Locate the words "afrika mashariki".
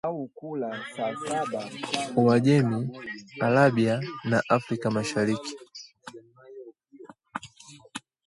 4.49-5.53